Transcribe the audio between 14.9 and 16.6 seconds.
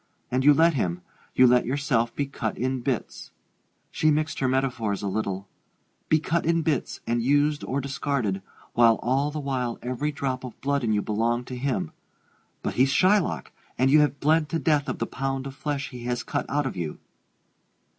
the pound of flesh he has cut